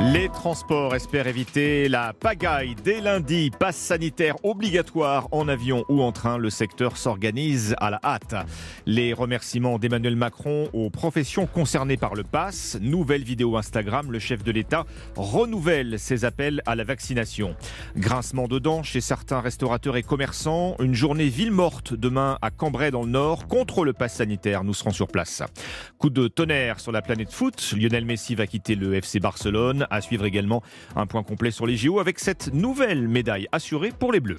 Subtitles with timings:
[0.00, 2.74] Les transports espèrent éviter la pagaille.
[2.82, 6.38] Dès lundi, passe sanitaire obligatoire en avion ou en train.
[6.38, 8.34] Le secteur s'organise à la hâte.
[8.86, 12.78] Les remerciements d'Emmanuel Macron aux professions concernées par le pass.
[12.80, 14.10] Nouvelle vidéo Instagram.
[14.10, 14.86] Le chef de l'État
[15.16, 17.54] renouvelle ses appels à la vaccination.
[17.94, 20.76] Grincement de dents chez certains restaurateurs et commerçants.
[20.80, 24.64] Une journée ville morte demain à Cambrai dans le Nord contre le pass sanitaire.
[24.64, 25.42] Nous serons sur place.
[25.98, 27.74] Coup de tonnerre sur la planète foot.
[27.76, 29.86] Lionel Messi va quitter le FC Barcelone.
[29.90, 30.62] À suivre également
[30.96, 34.38] un point complet sur les JO avec cette nouvelle médaille assurée pour les Bleus.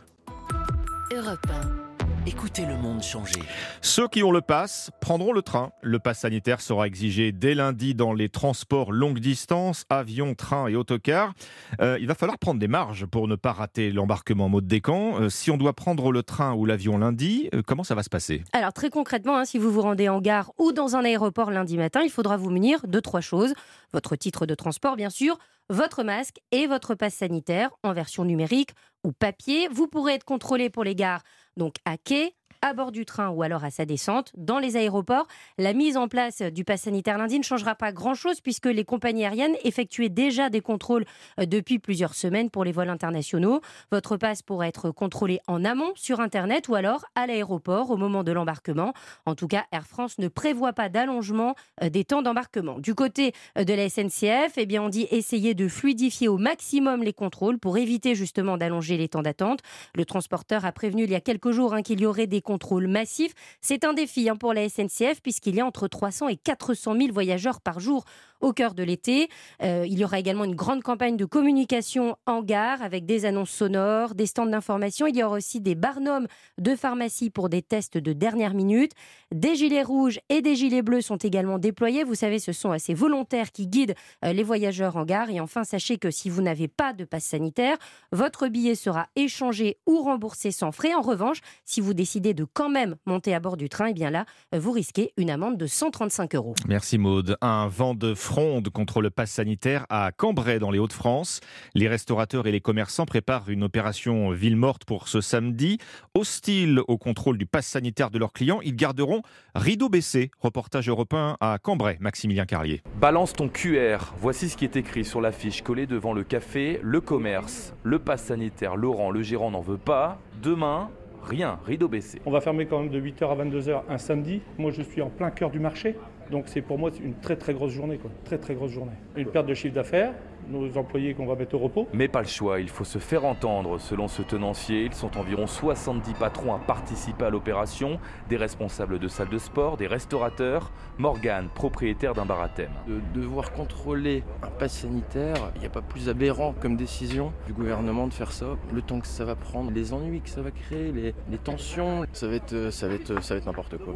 [1.14, 1.46] Europe
[1.78, 1.81] 1.
[2.28, 3.42] Écoutez le monde changer.
[3.82, 5.72] Ceux qui ont le pass prendront le train.
[5.82, 10.76] Le pass sanitaire sera exigé dès lundi dans les transports longue distance, avions, trains et
[10.76, 11.34] autocars.
[11.82, 15.20] Euh, il va falloir prendre des marges pour ne pas rater l'embarquement mode décan.
[15.20, 18.10] Euh, si on doit prendre le train ou l'avion lundi, euh, comment ça va se
[18.10, 18.44] passer?
[18.54, 21.76] Alors très concrètement, hein, si vous vous rendez en gare ou dans un aéroport lundi
[21.76, 23.56] matin, il faudra vous munir de trois choses.
[23.94, 25.40] Votre titre de transport, bien sûr,
[25.70, 28.72] votre masque et votre passe sanitaire en version numérique
[29.04, 29.68] ou papier.
[29.70, 31.24] Vous pourrez être contrôlé pour les gares,
[31.58, 34.32] donc à quai, à bord du train ou alors à sa descente.
[34.38, 38.42] Dans les aéroports, la mise en place du pass sanitaire lundi ne changera pas grand-chose
[38.42, 41.06] puisque les compagnies aériennes effectuaient déjà des contrôles
[41.40, 43.62] euh, depuis plusieurs semaines pour les vols internationaux.
[43.92, 48.24] Votre passe pourra être contrôlé en amont sur Internet ou alors à l'aéroport au moment
[48.24, 48.94] de l'embarquement.
[49.26, 52.80] En tout cas, Air France ne prévoit pas d'allongement euh, des temps d'embarquement.
[52.80, 57.04] Du côté euh, de la SNCF, eh bien, on dit essayer de fluidifier au maximum
[57.04, 59.60] les contrôles pour éviter justement d'allonger les temps d'attente.
[59.96, 62.88] Le transporteur a prévenu il y a quelques jours hein, qu'il y aurait des contrôle
[62.88, 63.34] massif.
[63.62, 67.14] C'est un défi hein, pour la SNCF puisqu'il y a entre 300 et 400 000
[67.14, 68.04] voyageurs par jour
[68.42, 69.30] au cœur de l'été.
[69.64, 73.52] Euh, il y aura également une grande campagne de communication en gare avec des annonces
[73.52, 75.08] sonores, des stands d'information.
[75.08, 78.92] Il y aura aussi des barnums de pharmacie pour des tests de dernière minute.
[79.34, 82.04] Des gilets rouges et des gilets bleus sont également déployés.
[82.04, 85.30] Vous savez, ce sont ces volontaires qui guident euh, les voyageurs en gare.
[85.30, 87.78] Et enfin, sachez que si vous n'avez pas de passe sanitaire,
[88.12, 90.94] votre billet sera échangé ou remboursé sans frais.
[90.94, 93.94] En revanche, si vous décidez de quand même monter à bord du train, et eh
[93.94, 96.56] bien là, vous risquez une amende de 135 euros.
[96.68, 97.38] Merci Maude.
[97.42, 101.42] Un vent de fronde contre le pass sanitaire à Cambrai dans les Hauts-de-France.
[101.76, 105.80] Les restaurateurs et les commerçants préparent une opération ville morte pour ce samedi.
[106.16, 109.22] Hostiles au contrôle du pass sanitaire de leurs clients, ils garderont
[109.54, 110.32] rideau baissé.
[110.40, 112.82] Reportage européen à Cambrai, Maximilien Carlier.
[113.02, 114.14] Balance ton QR.
[114.18, 116.80] Voici ce qui est écrit sur l'affiche collée devant le café.
[116.82, 120.22] Le commerce, le pass sanitaire, Laurent, le gérant n'en veut pas.
[120.42, 120.90] Demain,
[121.22, 122.22] rien, rideau baissé.
[122.26, 124.42] On va fermer quand même de 8h à 22h un samedi.
[124.58, 125.98] Moi, je suis en plein cœur du marché.
[126.32, 128.10] Donc c'est pour moi une très très grosse journée, quoi.
[128.24, 128.94] très très grosse journée.
[129.18, 130.14] Une perte de chiffre d'affaires,
[130.48, 131.88] nos employés qu'on va mettre au repos.
[131.94, 133.80] Mais pas le choix, il faut se faire entendre.
[133.80, 139.08] Selon ce tenancier, ils sont environ 70 patrons à participer à l'opération, des responsables de
[139.08, 140.72] salles de sport, des restaurateurs.
[140.98, 142.72] Morgane, propriétaire d'un bar à thème.
[142.88, 147.54] De devoir contrôler un pass sanitaire, il n'y a pas plus aberrant comme décision du
[147.54, 148.58] gouvernement de faire ça.
[148.74, 152.28] Le temps que ça va prendre, les ennuis que ça va créer, les, tensions, ça
[152.28, 153.94] va être, ça va être, ça va être n'importe quoi.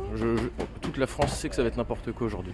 [0.81, 2.53] toute la France sait que ça va être n'importe quoi aujourd'hui.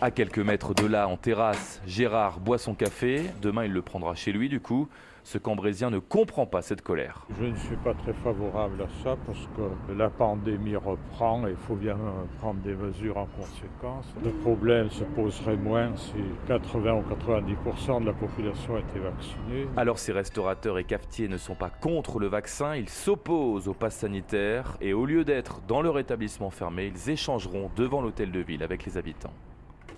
[0.00, 3.24] À quelques mètres de là, en terrasse, Gérard boit son café.
[3.42, 4.88] Demain, il le prendra chez lui, du coup.
[5.24, 7.26] Ce Cambrésien ne comprend pas cette colère.
[7.40, 11.56] Je ne suis pas très favorable à ça parce que la pandémie reprend et il
[11.56, 11.98] faut bien
[12.38, 14.06] prendre des mesures en conséquence.
[14.24, 16.14] Le problème se poserait moins si
[16.46, 19.66] 80 ou 90% de la population était vaccinée.
[19.76, 23.96] Alors ces restaurateurs et cafetiers ne sont pas contre le vaccin, ils s'opposent au pass
[23.96, 28.62] sanitaire et au lieu d'être dans leur établissement fermé, ils échangeront devant l'hôtel de ville
[28.62, 29.34] avec les habitants.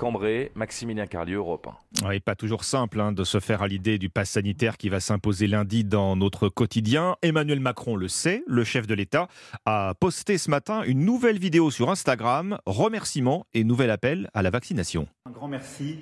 [0.01, 1.69] Cambrai, Maximilien Carlieu, Europe
[2.03, 2.09] 1.
[2.09, 4.99] Oui, pas toujours simple hein, de se faire à l'idée du pass sanitaire qui va
[4.99, 7.17] s'imposer lundi dans notre quotidien.
[7.21, 9.29] Emmanuel Macron le sait, le chef de l'État
[9.67, 14.49] a posté ce matin une nouvelle vidéo sur Instagram, remerciements et nouvel appel à la
[14.49, 15.07] vaccination.
[15.27, 15.99] Un grand merci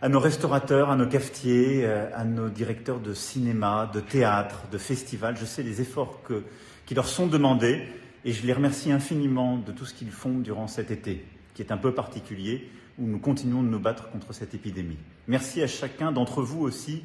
[0.00, 4.78] à nos restaurateurs, à nos cafetiers, euh, à nos directeurs de cinéma, de théâtre, de
[4.78, 5.36] festival.
[5.38, 6.44] Je sais les efforts que,
[6.86, 7.82] qui leur sont demandés
[8.24, 11.72] et je les remercie infiniment de tout ce qu'ils font durant cet été, qui est
[11.72, 14.98] un peu particulier où nous continuons de nous battre contre cette épidémie.
[15.26, 17.02] Merci à chacun d'entre vous aussi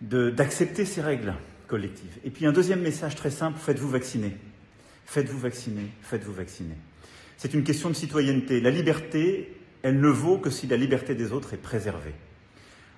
[0.00, 1.34] d'accepter ces règles
[1.68, 2.18] collectives.
[2.24, 4.36] Et puis un deuxième message très simple, faites-vous vacciner.
[5.06, 6.74] Faites-vous vacciner, faites-vous vacciner.
[7.36, 8.60] C'est une question de citoyenneté.
[8.60, 12.14] La liberté, elle ne vaut que si la liberté des autres est préservée.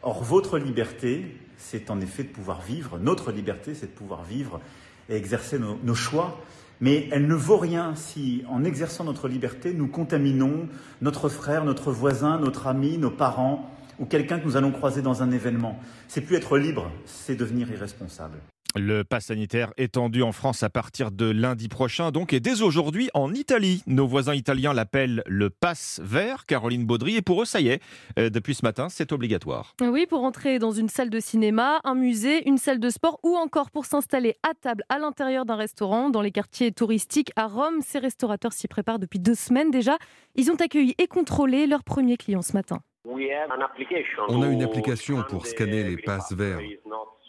[0.02, 4.60] Or, votre liberté, c'est en effet de pouvoir vivre, notre liberté, c'est de pouvoir vivre
[5.08, 6.40] et exercer nos, nos choix
[6.80, 10.68] mais elle ne vaut rien si, en exerçant notre liberté, nous contaminons
[11.02, 15.22] notre frère, notre voisin, notre ami, nos parents ou quelqu'un que nous allons croiser dans
[15.22, 15.78] un événement.
[16.06, 18.38] C'est plus être libre, c'est devenir irresponsable.
[18.78, 23.10] Le pass sanitaire étendu en France à partir de lundi prochain, donc, et dès aujourd'hui
[23.12, 23.82] en Italie.
[23.88, 27.82] Nos voisins italiens l'appellent le pass vert, Caroline Baudry, et pour eux, ça y est,
[28.18, 29.74] euh, depuis ce matin, c'est obligatoire.
[29.80, 33.36] Oui, pour entrer dans une salle de cinéma, un musée, une salle de sport ou
[33.36, 37.80] encore pour s'installer à table à l'intérieur d'un restaurant dans les quartiers touristiques à Rome.
[37.80, 39.98] Ces restaurateurs s'y préparent depuis deux semaines déjà.
[40.36, 42.78] Ils ont accueilli et contrôlé leurs premiers clients ce matin.
[43.04, 46.60] On a une application pour scanner les passes verts.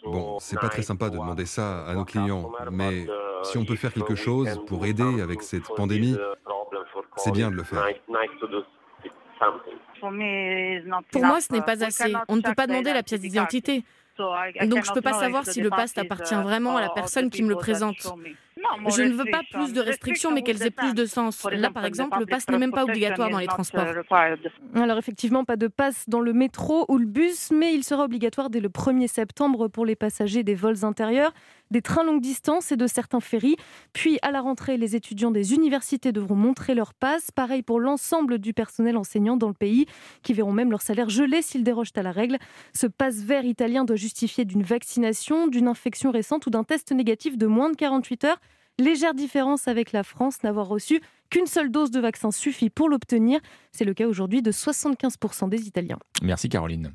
[0.04, 3.06] Bon, c'est pas très sympa de demander ça à nos clients, mais
[3.42, 6.16] si on peut faire quelque chose pour aider avec cette pandémie,
[7.16, 7.86] c'est bien de le faire.
[11.12, 12.14] Pour moi, ce n'est pas assez.
[12.28, 13.84] On ne peut pas demander la pièce d'identité.
[14.18, 17.42] Donc je ne peux pas savoir si le pass appartient vraiment à la personne qui
[17.42, 18.12] me le présente.
[18.88, 21.46] Je ne veux pas plus de restrictions, mais qu'elles aient plus de sens.
[21.50, 23.86] Là, par exemple, le pass n'est même pas obligatoire dans les transports.
[24.74, 28.50] Alors, effectivement, pas de pass dans le métro ou le bus, mais il sera obligatoire
[28.50, 31.32] dès le 1er septembre pour les passagers des vols intérieurs,
[31.70, 33.56] des trains longue distance et de certains ferries.
[33.92, 37.30] Puis, à la rentrée, les étudiants des universités devront montrer leur pass.
[37.30, 39.86] Pareil pour l'ensemble du personnel enseignant dans le pays,
[40.22, 42.38] qui verront même leur salaire gelé s'ils dérogent à la règle.
[42.74, 47.36] Ce pass vert italien doit justifier d'une vaccination, d'une infection récente ou d'un test négatif
[47.36, 48.40] de moins de 48 heures.
[48.78, 53.40] Légère différence avec la France, n'avoir reçu qu'une seule dose de vaccin suffit pour l'obtenir.
[53.72, 55.98] C'est le cas aujourd'hui de 75% des Italiens.
[56.22, 56.94] Merci Caroline.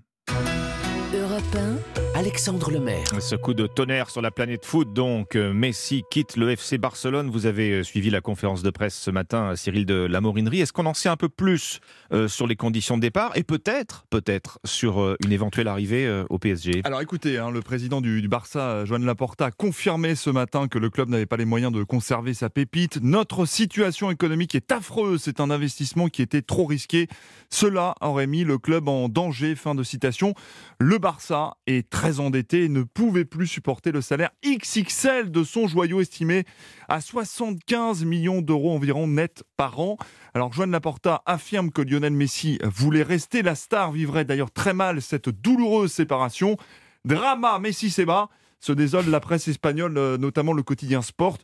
[1.16, 3.06] Europe 1, Alexandre Lemaire.
[3.20, 7.30] Ce coup de tonnerre sur la planète foot, donc euh, Messi quitte le FC Barcelone.
[7.30, 10.60] Vous avez euh, suivi la conférence de presse ce matin, euh, Cyril de la Morinerie.
[10.60, 11.80] Est-ce qu'on en sait un peu plus
[12.28, 17.02] sur les conditions de départ et peut-être, peut-être sur une éventuelle arrivée au PSG Alors
[17.02, 20.90] écoutez, hein, le président du, du Barça, Joan Laporta, a confirmé ce matin que le
[20.90, 23.00] club n'avait pas les moyens de conserver sa pépite.
[23.02, 25.24] Notre situation économique est affreuse.
[25.24, 27.08] C'est un investissement qui était trop risqué.
[27.50, 29.56] Cela aurait mis le club en danger.
[29.56, 30.36] Fin de citation.
[30.80, 35.68] Le Barça est très endetté et ne pouvait plus supporter le salaire XXL de son
[35.68, 36.46] joyau estimé
[36.90, 39.98] à 75 millions d'euros environ net par an.
[40.34, 43.44] Alors Joan Laporta affirme que Lionel Messi voulait rester.
[43.44, 46.58] La star vivrait d'ailleurs très mal cette douloureuse séparation.
[47.04, 48.30] Drama Messi-Seba
[48.60, 51.38] se désole la presse espagnole, euh, notamment le quotidien Sport.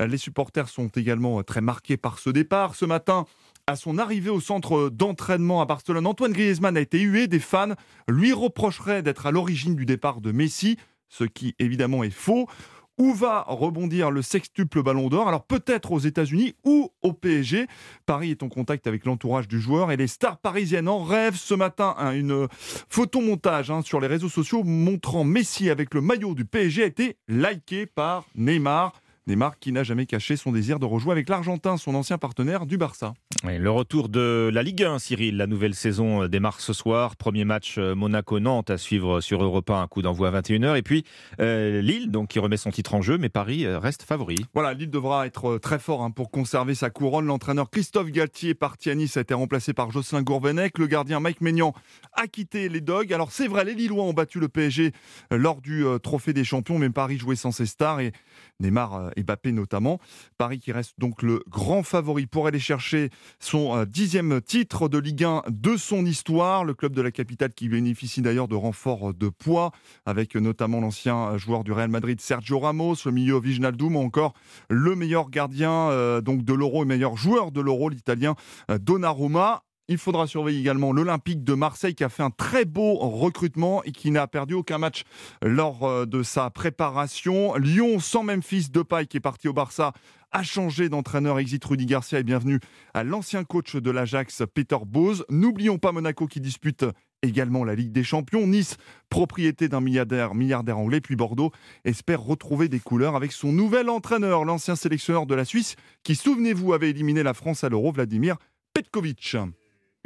[0.00, 2.76] Euh, les supporters sont également très marqués par ce départ.
[2.76, 3.26] Ce matin,
[3.68, 7.26] à son arrivée au centre d'entraînement à Barcelone, Antoine Griezmann a été hué.
[7.26, 7.74] Des fans
[8.08, 10.78] lui reprocheraient d'être à l'origine du départ de Messi,
[11.10, 12.48] ce qui évidemment est faux.
[12.96, 15.28] Où va rebondir le sextuple ballon d'or?
[15.28, 17.66] Alors peut-être aux États-Unis ou au PSG.
[18.06, 21.52] Paris est en contact avec l'entourage du joueur et les stars parisiennes en rêvent ce
[21.52, 21.94] matin.
[21.98, 22.48] Hein, une
[22.88, 27.18] photomontage hein, sur les réseaux sociaux montrant Messi avec le maillot du PSG a été
[27.28, 28.94] liké par Neymar.
[29.28, 32.78] Neymar qui n'a jamais caché son désir de rejouer avec l'Argentin, son ancien partenaire du
[32.78, 33.12] Barça.
[33.44, 35.36] le retour de la Ligue 1, Cyril.
[35.36, 37.14] La nouvelle saison euh, démarre ce soir.
[37.14, 40.78] Premier match euh, Monaco-Nantes à suivre sur Europe 1, un coup d'envoi à 21h.
[40.78, 41.04] Et puis
[41.40, 44.36] euh, Lille, donc, qui remet son titre en jeu, mais Paris reste favori.
[44.54, 47.26] Voilà, Lille devra être très fort hein, pour conserver sa couronne.
[47.26, 50.78] L'entraîneur Christophe Galtier, parti à Nice, a été remplacé par Jocelyn Gourvenec.
[50.78, 51.74] Le gardien Mike Maignan
[52.14, 53.12] a quitté les Dogs.
[53.12, 54.92] Alors c'est vrai, les Lillois ont battu le PSG
[55.30, 58.00] lors du Trophée des Champions, mais Paris jouait sans ses stars.
[58.00, 58.12] Et
[58.60, 59.98] Neymar Mbappé notamment.
[60.36, 64.98] Paris qui reste donc le grand favori pour aller chercher son euh, dixième titre de
[64.98, 66.64] Ligue 1 de son histoire.
[66.64, 69.72] Le club de la capitale qui bénéficie d'ailleurs de renforts de poids
[70.06, 74.34] avec notamment l'ancien joueur du Real Madrid Sergio Ramos, le milieu Viginaldoum ou encore
[74.68, 78.34] le meilleur gardien euh, donc de l'Euro et meilleur joueur de l'Euro, l'italien
[78.70, 79.62] euh, Donnarumma.
[79.90, 83.92] Il faudra surveiller également l'Olympique de Marseille qui a fait un très beau recrutement et
[83.92, 85.04] qui n'a perdu aucun match
[85.40, 87.54] lors euh, de sa préparation.
[87.56, 89.94] Lyon sans Memphis Depay qui est parti au Barça
[90.30, 91.38] a changé d'entraîneur.
[91.38, 92.60] Exit Rudy Garcia et bienvenue
[92.92, 95.24] à l'ancien coach de l'Ajax Peter Bose.
[95.30, 96.84] N'oublions pas Monaco qui dispute
[97.22, 98.46] également la Ligue des Champions.
[98.46, 98.76] Nice,
[99.08, 101.50] propriété d'un milliardaire, milliardaire anglais, puis Bordeaux
[101.86, 106.74] espère retrouver des couleurs avec son nouvel entraîneur, l'ancien sélectionneur de la Suisse, qui, souvenez-vous,
[106.74, 108.36] avait éliminé la France à l'Euro, Vladimir
[108.74, 109.34] Petkovic.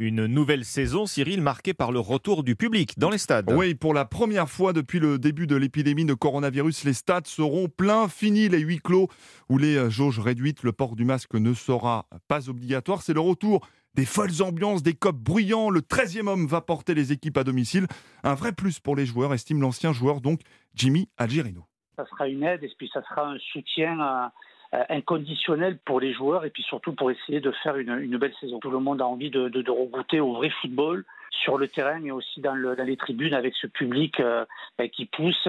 [0.03, 3.49] Une nouvelle saison, Cyril, marquée par le retour du public dans les stades.
[3.53, 7.69] Oui, pour la première fois depuis le début de l'épidémie de coronavirus, les stades seront
[7.69, 8.09] pleins.
[8.09, 9.07] Fini les huis clos
[9.49, 10.65] ou les euh, jauges réduites.
[10.65, 13.03] Le port du masque ne sera pas obligatoire.
[13.03, 15.71] C'est le retour des folles ambiances, des copes bruyants.
[15.71, 17.87] Le 13e homme va porter les équipes à domicile.
[18.25, 20.41] Un vrai plus pour les joueurs, estime l'ancien joueur, donc
[20.75, 21.65] Jimmy Algerino.
[21.95, 24.33] Ça sera une aide et puis ça sera un soutien à
[24.89, 28.59] inconditionnel pour les joueurs et puis surtout pour essayer de faire une, belle saison.
[28.59, 32.11] Tout le monde a envie de, de, regoûter au vrai football sur le terrain mais
[32.11, 34.45] aussi dans, le, dans les tribunes avec ce public euh,
[34.79, 35.49] ben, qui pousse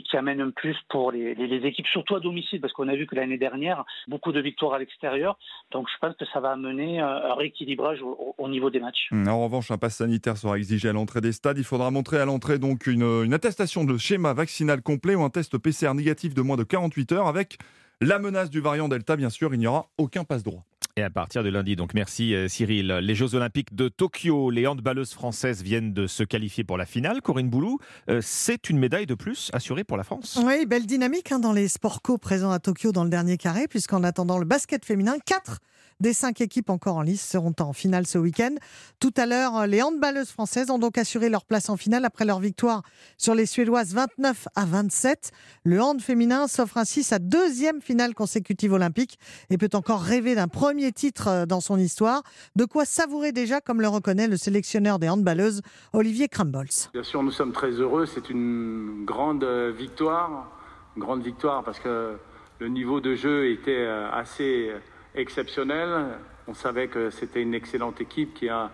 [0.00, 1.32] qui, amène un plus pour les,
[1.64, 4.78] équipes, surtout à domicile, parce qu'on a vu que l'année dernière, beaucoup de victoires à
[4.78, 5.38] l'extérieur.
[5.70, 9.10] Donc je pense que ça va amener un rééquilibrage au, niveau des matchs.
[9.12, 11.58] En revanche, un pass sanitaire sera exigé à l'entrée des stades.
[11.58, 15.58] Il faudra montrer à l'entrée donc une attestation de schéma vaccinal complet ou un test
[15.58, 17.58] PCR négatif de moins de 48 heures avec
[18.04, 20.64] la menace du variant Delta, bien sûr, il n'y aura aucun passe-droit.
[20.96, 22.86] Et à partir de lundi, donc merci euh, Cyril.
[22.86, 27.20] Les Jeux Olympiques de Tokyo, les handballeuses françaises viennent de se qualifier pour la finale.
[27.20, 30.38] Corinne Boulou, euh, c'est une médaille de plus assurée pour la France.
[30.44, 33.66] Oui, belle dynamique hein, dans les sports co présents à Tokyo dans le dernier carré,
[33.66, 35.58] puisqu'en attendant le basket féminin, 4
[36.00, 38.54] des cinq équipes encore en lice seront en finale ce week-end.
[39.00, 42.40] Tout à l'heure, les handballeuses françaises ont donc assuré leur place en finale après leur
[42.40, 42.82] victoire
[43.18, 45.30] sur les Suédoises 29 à 27.
[45.64, 49.18] Le hand féminin s'offre ainsi sa deuxième finale consécutive olympique
[49.50, 52.22] et peut encore rêver d'un premier titre euh, dans son histoire.
[52.56, 56.68] De quoi savourer déjà, comme le reconnaît le sélectionneur des handballeuses, Olivier Krambols.
[56.92, 58.06] Bien sûr, nous sommes très heureux.
[58.06, 60.50] C'est une grande euh, victoire.
[60.96, 62.16] Une grande victoire parce que
[62.58, 64.70] le niveau de jeu était euh, assez
[65.14, 66.18] exceptionnel.
[66.48, 68.70] On savait que c'était une excellente équipe qui a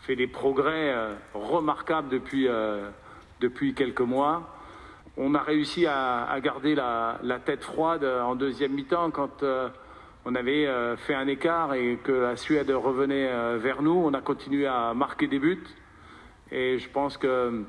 [0.00, 2.88] fait des progrès euh, remarquables depuis, euh,
[3.40, 4.54] depuis quelques mois.
[5.16, 9.68] On a réussi à, garder la, tête froide en deuxième mi-temps quand euh,
[10.24, 10.68] on avait
[10.98, 13.94] fait un écart et que la Suède revenait vers nous.
[13.94, 15.64] On a continué à marquer des buts.
[16.52, 17.64] Et je pense que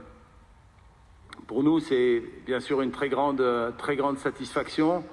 [1.48, 3.44] pour nous, c'est bien sûr une très grande,
[3.78, 5.04] très grande satisfaction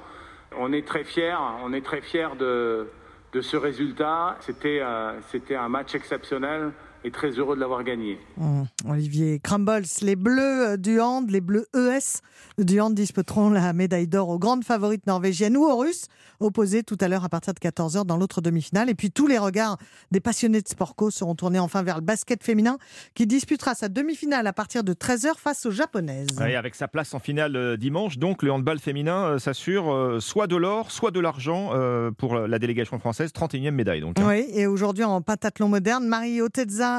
[0.57, 2.88] on est très fiers, on est très fiers de,
[3.33, 4.37] de ce résultat.
[4.41, 6.73] C'était euh, c'était un match exceptionnel
[7.05, 8.19] et très heureux de l'avoir gagné.
[8.37, 8.62] Mmh.
[8.88, 12.21] Olivier Crumbles, les Bleus euh, du hand, les Bleus ES
[12.59, 16.07] du hand disputeront la médaille d'or aux grandes favorites norvégiennes ou aux Russes,
[16.41, 18.91] opposées tout à l'heure à partir de 14h dans l'autre demi-finale.
[18.91, 19.79] Et puis tous les regards
[20.11, 22.79] des passionnés de sport co seront tournés enfin vers le basket féminin
[23.15, 26.29] qui disputera sa demi-finale à partir de 13h face aux Japonaises.
[26.47, 30.47] Et avec sa place en finale euh, dimanche, donc le handball féminin euh, s'assure soit
[30.47, 31.71] de l'or, soit de l'argent
[32.19, 34.00] pour la délégation française, 31e médaille.
[34.00, 34.25] Donc, hein.
[34.26, 36.41] Oui, et aujourd'hui en pentathlon moderne, Marie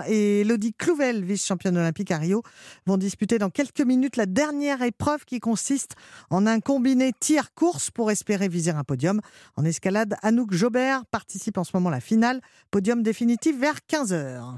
[0.08, 2.44] Et Elodie Clouvel, vice-championne olympique à Rio,
[2.86, 5.96] vont disputer dans quelques minutes la dernière épreuve qui consiste
[6.29, 9.22] en un combiné tir-course pour espérer viser un podium.
[9.56, 12.41] En escalade, Anouk Jobert participe en ce moment à la finale.
[12.72, 14.58] Podium définitif vers 15h.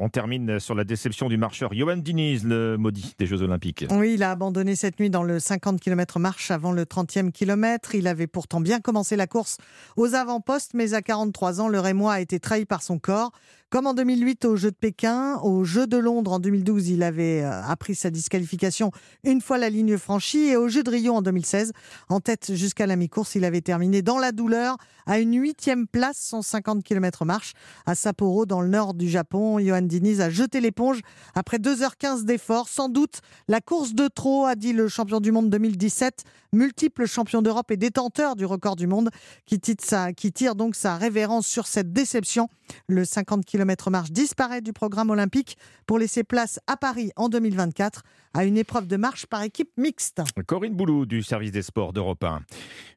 [0.00, 3.84] On termine sur la déception du marcheur Johan Diniz, le maudit des Jeux Olympiques.
[3.90, 7.96] Oui, il a abandonné cette nuit dans le 50 km marche avant le 30e kilomètre.
[7.96, 9.56] Il avait pourtant bien commencé la course
[9.96, 13.32] aux avant-postes, mais à 43 ans, le Rémois a été trahi par son corps.
[13.70, 17.42] Comme en 2008 aux Jeux de Pékin, aux Jeux de Londres en 2012, il avait
[17.42, 18.92] euh, appris sa disqualification
[19.24, 21.72] une fois la ligne franchie et aux Jeux de Rio en 2016,
[22.08, 26.16] en tête jusqu'à la mi-course, il avait terminé dans la douleur à une huitième place,
[26.16, 27.52] 150 km marche
[27.84, 29.58] à Sapporo dans le nord du Japon.
[29.58, 31.00] Johan Diniz a jeté l'éponge
[31.34, 32.70] après 2h15 d'efforts.
[32.70, 37.42] Sans doute la course de trop, a dit le champion du monde 2017, multiple champion
[37.42, 39.10] d'Europe et détenteur du record du monde,
[39.46, 42.48] qui tire, donc sa révérence sur cette déception.
[42.86, 47.28] Le 50 km km marche disparaît du programme olympique pour laisser place à Paris en
[47.28, 48.02] 2024
[48.34, 50.22] à une épreuve de marche par équipe mixte.
[50.46, 52.42] Corinne Boulou du service des sports d'Europe 1.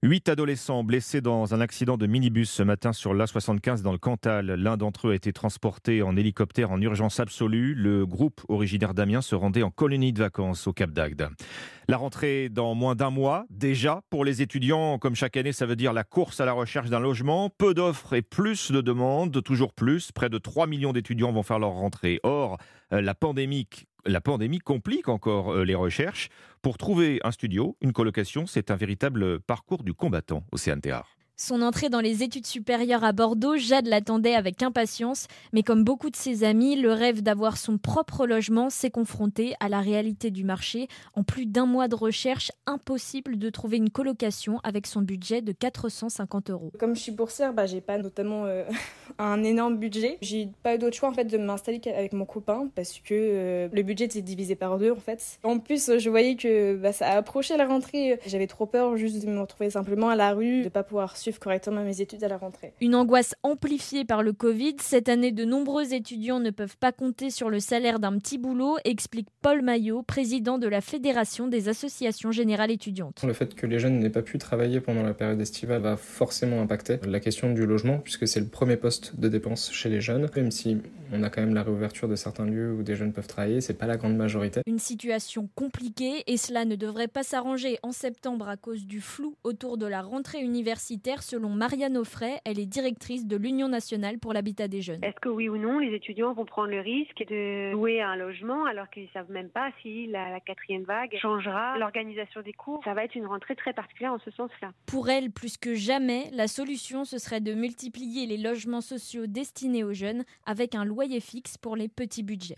[0.04, 4.46] Huit adolescents blessés dans un accident de minibus ce matin sur l'A75 dans le Cantal.
[4.46, 7.74] L'un d'entre eux a été transporté en hélicoptère en urgence absolue.
[7.74, 11.30] Le groupe originaire d'Amiens se rendait en colonie de vacances au Cap d'Agde.
[11.92, 15.76] La rentrée dans moins d'un mois, déjà, pour les étudiants, comme chaque année, ça veut
[15.76, 17.50] dire la course à la recherche d'un logement.
[17.50, 20.14] Peu d'offres et plus de demandes, toujours plus.
[20.14, 22.22] Près de 3 millions d'étudiants vont faire leur rentrée.
[22.24, 22.60] Or,
[22.94, 23.68] euh, la pandémie,
[24.60, 26.30] complique encore euh, les recherches.
[26.62, 31.21] Pour trouver un studio, une colocation, c'est un véritable parcours du combattant au CNTR.
[31.38, 36.12] Son entrée dans les études supérieures à Bordeaux, Jade l'attendait avec impatience, mais comme beaucoup
[36.12, 40.44] de ses amis, le rêve d'avoir son propre logement s'est confronté à la réalité du
[40.44, 40.88] marché.
[41.16, 45.52] En plus d'un mois de recherche, impossible de trouver une colocation avec son budget de
[45.52, 46.72] 450 euros.
[46.78, 48.64] Comme je suis boursière, bah, j'ai pas notamment euh,
[49.18, 50.20] un énorme budget.
[50.22, 53.68] J'ai pas eu d'autre choix en fait de m'installer avec mon copain parce que euh,
[53.72, 55.40] le budget s'est divisé par deux en fait.
[55.44, 58.20] En plus, je voyais que bah, ça approchait la rentrée.
[58.28, 61.31] J'avais trop peur juste de me retrouver simplement à la rue, de pas pouvoir suivre
[61.40, 62.74] correctement mes études à la rentrée.
[62.82, 64.76] Une angoisse amplifiée par le Covid.
[64.80, 68.78] Cette année, de nombreux étudiants ne peuvent pas compter sur le salaire d'un petit boulot,
[68.86, 73.24] explique Paul Maillot, président de la Fédération des associations générales étudiantes.
[73.26, 76.62] Le fait que les jeunes n'aient pas pu travailler pendant la période estivale va forcément
[76.62, 80.30] impacter la question du logement, puisque c'est le premier poste de dépense chez les jeunes.
[80.36, 80.78] Même si
[81.14, 83.78] On a quand même la réouverture de certains lieux où des jeunes peuvent travailler, c'est
[83.78, 84.62] pas la grande majorité.
[84.66, 89.36] Une situation compliquée et cela ne devrait pas s'arranger en septembre à cause du flou
[89.44, 94.32] autour de la rentrée universitaire selon Marianne Offray, elle est directrice de l'Union nationale pour
[94.32, 95.04] l'habitat des jeunes.
[95.04, 98.64] Est-ce que oui ou non les étudiants vont prendre le risque de louer un logement
[98.66, 102.82] alors qu'ils ne savent même pas si la, la quatrième vague changera l'organisation des cours?
[102.86, 104.72] Ça va être une rentrée très particulière en ce sens-là.
[104.86, 109.84] Pour elle, plus que jamais, la solution ce serait de multiplier les logements sociaux destinés
[109.84, 111.01] aux jeunes avec un loyer
[111.58, 112.58] pour les petits budgets.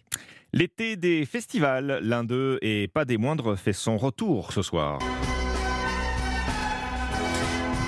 [0.51, 5.00] L'été des festivals, l'un d'eux et pas des moindres fait son retour ce soir.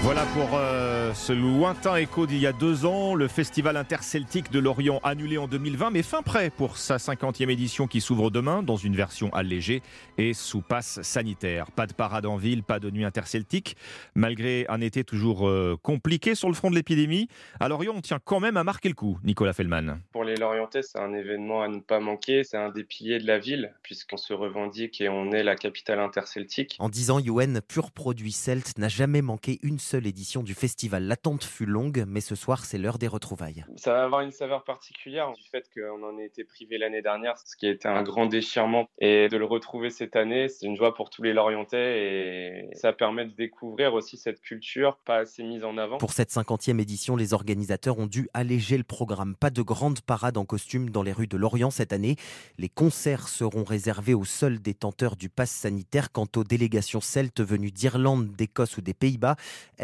[0.06, 4.60] Voilà pour euh, ce lointain écho d'il y a deux ans, le festival interceltique de
[4.60, 8.76] Lorient annulé en 2020, mais fin prêt pour sa 50e édition qui s'ouvre demain dans
[8.76, 9.82] une version allégée
[10.20, 11.72] et sous passe sanitaire.
[11.72, 13.78] Pas de parade en ville, pas de nuit interceltique,
[14.14, 17.28] malgré un été toujours euh, compliqué sur le front de l'épidémie.
[17.60, 19.98] À Lorient, on tient quand même à marquer le coup, Nicolas Fellman.
[20.12, 23.26] Pour les Lorientais, c'est un événement à ne pas manquer, c'est un des piliers de
[23.26, 26.76] la ville, puisqu'on se revendique et on est la capitale interceltique.
[26.78, 31.04] En 10 ans, Youen, pur produit celte, n'a jamais manqué une seule l'édition du festival.
[31.04, 33.66] L'attente fut longue, mais ce soir, c'est l'heure des retrouvailles.
[33.76, 37.38] Ça va avoir une saveur particulière du fait qu'on en ait été privé l'année dernière,
[37.38, 38.88] ce qui a été un grand déchirement.
[39.00, 42.94] Et de le retrouver cette année, c'est une joie pour tous les Lorientais et ça
[42.94, 45.98] permet de découvrir aussi cette culture pas assez mise en avant.
[45.98, 49.36] Pour cette 50e édition, les organisateurs ont dû alléger le programme.
[49.36, 52.16] Pas de grande parade en costume dans les rues de Lorient cette année.
[52.58, 56.12] Les concerts seront réservés aux seuls détenteurs du pass sanitaire.
[56.12, 59.36] Quant aux délégations celtes venues d'Irlande, d'Écosse ou des Pays-Bas,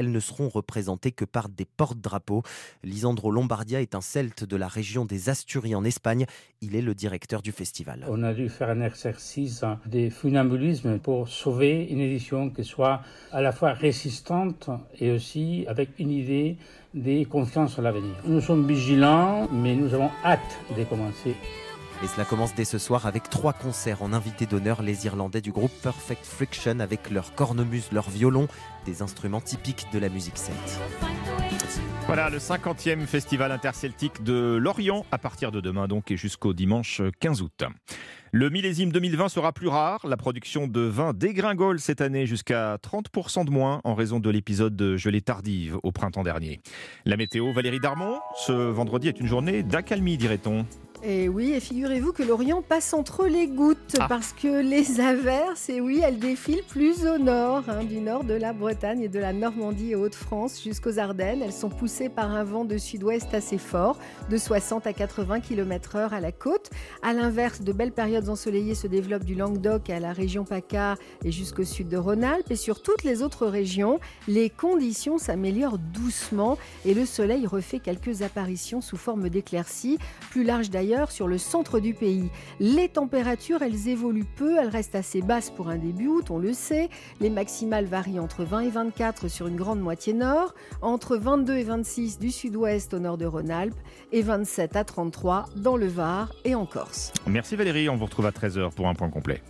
[0.02, 2.42] elles ne seront représentées que par des porte-drapeaux.
[2.84, 6.26] Lisandro Lombardia est un celte de la région des Asturies en Espagne.
[6.62, 8.06] Il est le directeur du festival.
[8.10, 13.42] On a dû faire un exercice de funambulisme pour sauver une édition qui soit à
[13.42, 16.58] la fois résistante et aussi avec une idée
[16.96, 18.16] de confiance en l'avenir.
[18.26, 21.36] Nous sommes vigilants, mais nous avons hâte de commencer.
[22.04, 25.52] Et cela commence dès ce soir avec trois concerts en invité d'honneur, les Irlandais du
[25.52, 28.48] groupe Perfect Friction avec leur cornemuse, leur violon,
[28.86, 30.80] des instruments typiques de la musique celte.
[32.08, 37.04] Voilà le 50e festival interceltique de Lorient à partir de demain donc et jusqu'au dimanche
[37.20, 37.64] 15 août.
[38.32, 40.00] Le millésime 2020 sera plus rare.
[40.08, 44.76] La production de vin dégringole cette année jusqu'à 30% de moins en raison de l'épisode
[44.76, 46.62] de gelée tardive au printemps dernier.
[47.06, 50.66] La météo, Valérie Darmon, ce vendredi est une journée d'accalmie, dirait-on.
[51.04, 54.06] Et oui, et figurez-vous que l'Orient passe entre les gouttes Ah.
[54.08, 58.36] parce que les averses, et oui, elles défilent plus au nord, hein, du nord de
[58.36, 61.42] la Bretagne et de la Normandie et Hauts-de-France jusqu'aux Ardennes.
[61.42, 63.98] Elles sont poussées par un vent de sud-ouest assez fort,
[64.30, 66.70] de 60 à 80 km/h à la côte.
[67.02, 71.32] À l'inverse, de belles périodes ensoleillées se développent du Languedoc à la région PACA et
[71.32, 72.52] jusqu'au sud de Rhône-Alpes.
[72.52, 78.22] Et sur toutes les autres régions, les conditions s'améliorent doucement et le soleil refait quelques
[78.22, 79.98] apparitions sous forme d'éclaircies,
[80.30, 82.30] plus larges d'ailleurs sur le centre du pays.
[82.60, 86.54] Les températures, elles évoluent peu, elles restent assez basses pour un début août, on le
[86.54, 86.90] sait.
[87.20, 91.64] Les maximales varient entre 20 et 24 sur une grande moitié nord, entre 22 et
[91.64, 93.80] 26 du sud-ouest au nord de Rhône-Alpes
[94.12, 97.14] et 27 à 33 dans le Var et en Corse.
[97.26, 99.42] Merci Valérie, on vous retrouve à 13h pour un point complet.